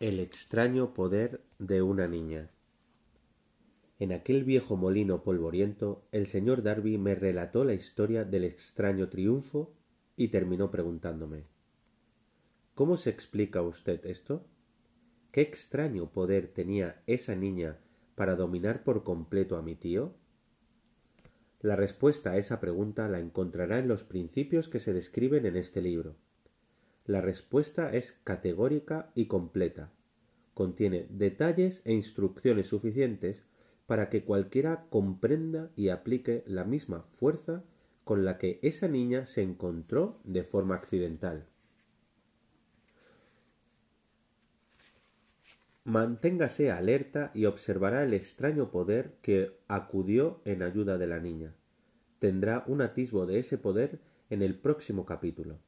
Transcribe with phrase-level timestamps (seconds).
[0.00, 2.48] El extraño poder de una niña.
[3.98, 9.74] En aquel viejo molino polvoriento, el señor Darby me relató la historia del extraño triunfo
[10.16, 11.44] y terminó preguntándome
[12.74, 14.46] ¿Cómo se explica usted esto?
[15.32, 17.76] ¿Qué extraño poder tenía esa niña
[18.14, 20.14] para dominar por completo a mi tío?
[21.60, 25.82] La respuesta a esa pregunta la encontrará en los principios que se describen en este
[25.82, 26.16] libro.
[27.10, 29.90] La respuesta es categórica y completa.
[30.54, 33.42] Contiene detalles e instrucciones suficientes
[33.88, 37.64] para que cualquiera comprenda y aplique la misma fuerza
[38.04, 41.46] con la que esa niña se encontró de forma accidental.
[45.82, 51.56] Manténgase alerta y observará el extraño poder que acudió en ayuda de la niña.
[52.20, 53.98] Tendrá un atisbo de ese poder
[54.28, 55.58] en el próximo capítulo.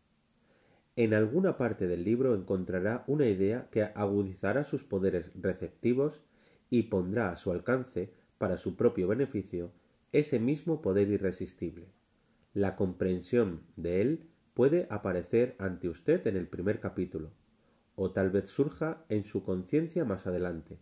[0.95, 6.21] En alguna parte del libro encontrará una idea que agudizará sus poderes receptivos
[6.69, 9.73] y pondrá a su alcance, para su propio beneficio,
[10.11, 11.87] ese mismo poder irresistible.
[12.53, 17.31] La comprensión de él puede aparecer ante usted en el primer capítulo,
[17.95, 20.79] o tal vez surja en su conciencia más adelante.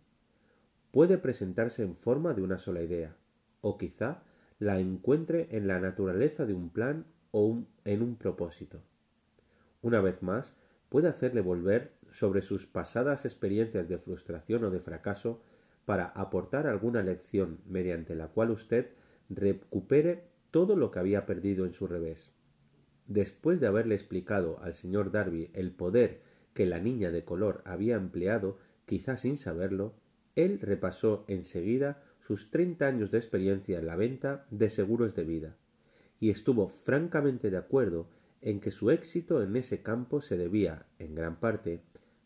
[0.91, 3.15] Puede presentarse en forma de una sola idea,
[3.61, 4.23] o quizá
[4.59, 8.81] la encuentre en la naturaleza de un plan o en un propósito
[9.81, 10.55] una vez más,
[10.89, 15.41] puede hacerle volver sobre sus pasadas experiencias de frustración o de fracaso
[15.85, 18.89] para aportar alguna lección mediante la cual usted
[19.29, 22.31] recupere todo lo que había perdido en su revés.
[23.07, 26.21] Después de haberle explicado al señor Darby el poder
[26.53, 29.93] que la niña de color había empleado, quizá sin saberlo,
[30.35, 35.57] él repasó enseguida sus treinta años de experiencia en la venta de seguros de vida,
[36.19, 38.07] y estuvo francamente de acuerdo
[38.41, 41.83] en que su éxito en ese campo se debía, en gran parte,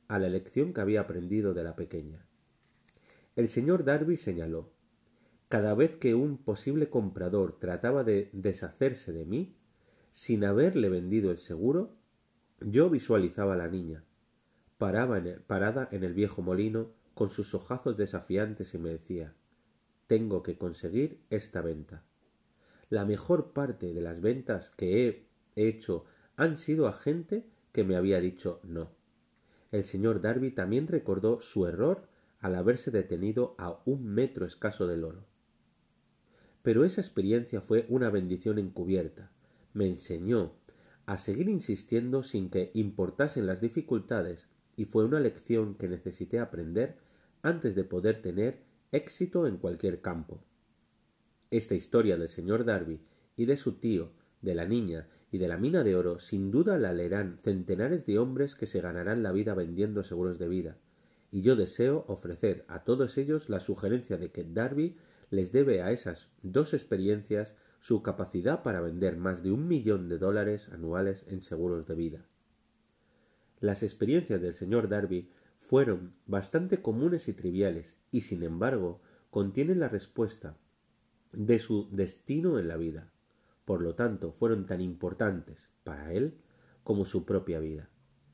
[0.07, 2.25] a la lección que había aprendido de la pequeña.
[3.35, 4.71] El señor Darby señaló
[5.49, 9.55] cada vez que un posible comprador trataba de deshacerse de mí,
[10.11, 11.95] sin haberle vendido el seguro,
[12.59, 14.03] yo visualizaba a la niña,
[14.77, 19.33] paraba parada en el viejo molino, con sus ojazos desafiantes y me decía
[20.07, 22.03] tengo que conseguir esta venta.
[22.89, 26.05] La mejor parte de las ventas que he hecho
[26.35, 28.89] han sido a gente que me había dicho no.
[29.71, 32.07] El señor Darby también recordó su error
[32.39, 35.25] al haberse detenido a un metro escaso del oro.
[36.61, 39.31] Pero esa experiencia fue una bendición encubierta.
[39.73, 40.53] Me enseñó
[41.05, 46.97] a seguir insistiendo sin que importasen las dificultades y fue una lección que necesité aprender
[47.41, 50.39] antes de poder tener éxito en cualquier campo.
[51.51, 53.01] Esta historia del señor Darby
[53.37, 54.11] y de su tío,
[54.41, 58.19] de la niña y de la mina de oro sin duda la leerán centenares de
[58.19, 60.77] hombres que se ganarán la vida vendiendo seguros de vida,
[61.29, 64.95] y yo deseo ofrecer a todos ellos la sugerencia de que Darby
[65.31, 70.19] les debe a esas dos experiencias su capacidad para vender más de un millón de
[70.19, 72.25] dólares anuales en seguros de vida.
[73.59, 79.01] Las experiencias del señor Darby fueron bastante comunes y triviales, y sin embargo
[79.31, 80.55] contienen la respuesta
[81.33, 83.11] de su destino en la vida
[83.65, 86.37] por lo tanto fueron tan importantes para él
[86.83, 87.89] como su propia vida.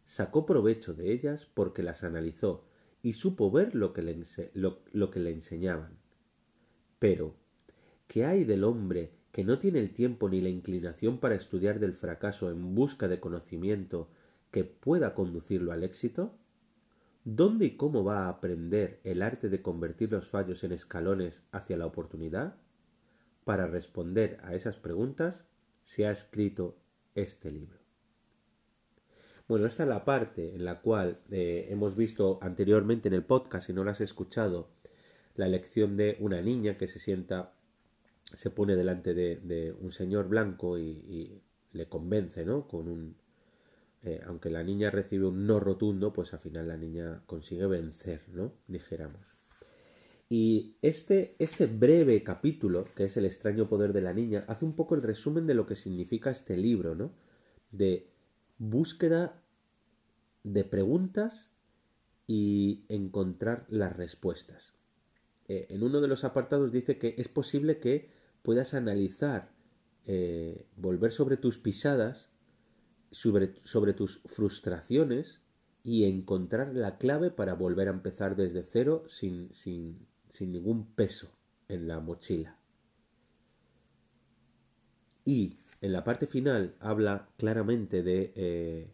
[0.06, 2.66] Sacó provecho de ellas porque las analizó
[3.02, 5.98] y supo ver lo que le, lo que le enseñaban.
[7.00, 7.36] Pero,
[8.08, 11.94] ¿qué hay del hombre que no tiene el tiempo ni la inclinación para estudiar del
[11.94, 14.10] fracaso en busca de conocimiento
[14.52, 16.38] que pueda conducirlo al éxito?
[17.24, 21.78] ¿Dónde y cómo va a aprender el arte de convertir los fallos en escalones hacia
[21.78, 22.56] la oportunidad?
[23.44, 25.46] Para responder a esas preguntas
[25.84, 26.78] se ha escrito
[27.16, 27.80] este libro.
[29.48, 33.68] Bueno, esta es la parte en la cual eh, hemos visto anteriormente en el podcast,
[33.68, 34.70] si no lo has escuchado,
[35.36, 37.54] la lección de una niña que se sienta,
[38.36, 41.42] se pone delante de, un señor blanco y,
[41.74, 42.68] le convence, ¿no?
[42.68, 43.16] Con un,
[44.04, 48.24] eh, aunque la niña recibe un no rotundo, pues al final la niña consigue vencer,
[48.30, 48.54] ¿no?
[48.68, 49.31] Dijéramos.
[50.34, 54.78] Y este, este breve capítulo, que es el extraño poder de la niña, hace un
[54.78, 57.12] poco el resumen de lo que significa este libro, ¿no?
[57.72, 58.08] De
[58.58, 59.44] búsqueda
[60.46, 61.52] de preguntas
[62.28, 64.72] y encontrar las respuestas.
[65.50, 68.10] Eh, en uno de los apartados dice que es posible que
[68.42, 69.52] puedas analizar,
[70.06, 72.30] eh, volver sobre tus pisadas,
[73.12, 75.42] sobre, sobre tus frustraciones
[75.84, 81.32] y encontrar la clave para volver a empezar desde cero sin, sin, sin ningún peso
[81.68, 82.58] en la mochila.
[85.24, 88.92] Y en la parte final habla claramente de, eh,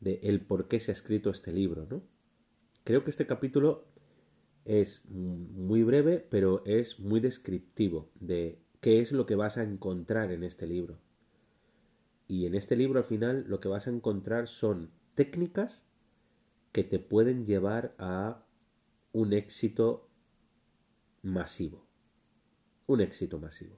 [0.00, 2.02] de el por qué se ha escrito este libro, ¿no?
[2.88, 3.84] creo que este capítulo
[4.64, 10.32] es muy breve, pero es muy descriptivo de qué es lo que vas a encontrar
[10.32, 10.98] en este libro.
[12.28, 15.84] Y en este libro al final lo que vas a encontrar son técnicas
[16.72, 18.42] que te pueden llevar a
[19.12, 20.07] un éxito
[21.22, 21.86] masivo.
[22.86, 23.76] Un éxito masivo.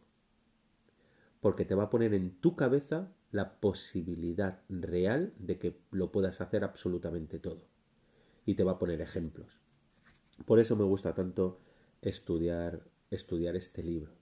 [1.40, 6.40] Porque te va a poner en tu cabeza la posibilidad real de que lo puedas
[6.40, 7.68] hacer absolutamente todo.
[8.44, 9.60] Y te va a poner ejemplos.
[10.44, 11.60] Por eso me gusta tanto
[12.02, 14.12] estudiar, estudiar este libro.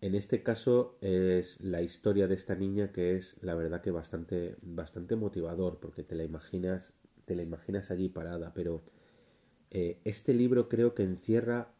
[0.00, 4.56] En este caso es la historia de esta niña que es la verdad que bastante,
[4.60, 6.92] bastante motivador porque te la imaginas,
[7.24, 8.82] te la imaginas allí parada, pero
[9.74, 11.72] eh, este libro creo que encierra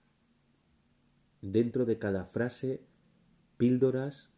[1.42, 2.80] dentro de cada frase
[3.58, 4.30] píldoras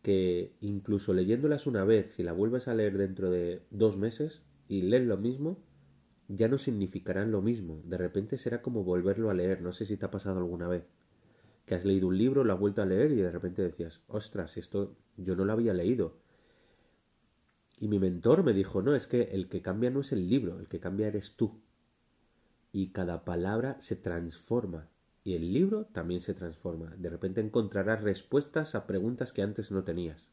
[0.00, 4.80] que incluso leyéndolas una vez, si la vuelves a leer dentro de dos meses y
[4.80, 5.62] lees lo mismo,
[6.28, 7.82] ya no significarán lo mismo.
[7.84, 9.60] De repente será como volverlo a leer.
[9.60, 10.84] No sé si te ha pasado alguna vez
[11.66, 14.56] que has leído un libro, lo has vuelto a leer y de repente decías, ostras,
[14.56, 16.16] esto yo no lo había leído.
[17.78, 20.58] Y mi mentor me dijo, no, es que el que cambia no es el libro,
[20.60, 21.60] el que cambia eres tú.
[22.76, 24.90] Y cada palabra se transforma.
[25.24, 26.94] Y el libro también se transforma.
[26.98, 30.28] De repente encontrarás respuestas a preguntas que antes no tenías.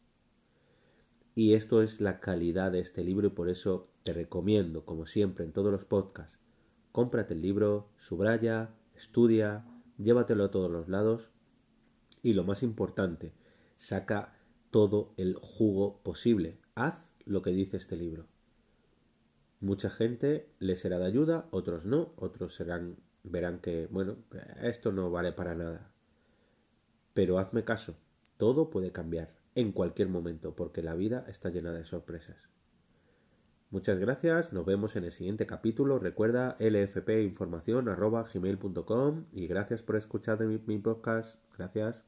[1.35, 5.45] Y esto es la calidad de este libro y por eso te recomiendo, como siempre
[5.45, 6.37] en todos los podcasts,
[6.91, 9.63] cómprate el libro, subraya, estudia,
[9.97, 11.31] llévatelo a todos los lados
[12.23, 13.31] y lo más importante,
[13.77, 14.37] saca
[14.69, 16.57] todo el jugo posible.
[16.75, 18.32] Haz lo que dice este libro.
[19.63, 24.17] Mucha gente le será de ayuda, otros no, otros serán verán que, bueno,
[24.61, 25.89] esto no vale para nada.
[27.13, 27.95] Pero hazme caso,
[28.35, 32.49] todo puede cambiar en cualquier momento porque la vida está llena de sorpresas.
[33.69, 35.97] Muchas gracias, nos vemos en el siguiente capítulo.
[35.97, 41.39] Recuerda lfpinformación.gmail.com y gracias por escuchar mi, mi podcast.
[41.57, 42.03] Gracias.